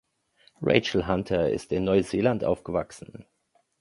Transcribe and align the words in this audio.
Rachel 0.63 1.05
Hunter 1.05 1.51
ist 1.51 1.71
in 1.71 1.83
Neuseeland 1.83 2.43
aufgewachsen. 2.43 3.27